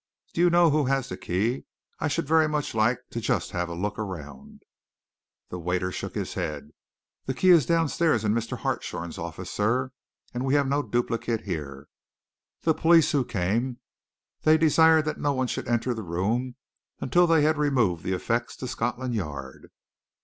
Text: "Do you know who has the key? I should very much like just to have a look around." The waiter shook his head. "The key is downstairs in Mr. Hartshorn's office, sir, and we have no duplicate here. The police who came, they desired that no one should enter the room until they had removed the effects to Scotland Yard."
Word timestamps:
"Do 0.33 0.41
you 0.41 0.49
know 0.49 0.71
who 0.71 0.85
has 0.85 1.09
the 1.09 1.15
key? 1.15 1.65
I 1.99 2.07
should 2.07 2.27
very 2.27 2.49
much 2.49 2.73
like 2.73 2.97
just 3.11 3.51
to 3.51 3.57
have 3.57 3.69
a 3.69 3.75
look 3.75 3.99
around." 3.99 4.63
The 5.49 5.59
waiter 5.59 5.91
shook 5.91 6.15
his 6.15 6.33
head. 6.33 6.71
"The 7.27 7.35
key 7.35 7.51
is 7.51 7.67
downstairs 7.67 8.23
in 8.25 8.33
Mr. 8.33 8.57
Hartshorn's 8.57 9.19
office, 9.19 9.51
sir, 9.51 9.91
and 10.33 10.43
we 10.43 10.55
have 10.55 10.67
no 10.67 10.81
duplicate 10.81 11.41
here. 11.41 11.87
The 12.63 12.73
police 12.73 13.11
who 13.11 13.23
came, 13.23 13.77
they 14.41 14.57
desired 14.57 15.05
that 15.05 15.19
no 15.19 15.33
one 15.33 15.45
should 15.45 15.67
enter 15.67 15.93
the 15.93 16.01
room 16.01 16.55
until 16.99 17.27
they 17.27 17.43
had 17.43 17.59
removed 17.59 18.03
the 18.03 18.13
effects 18.13 18.55
to 18.55 18.67
Scotland 18.67 19.13
Yard." 19.13 19.69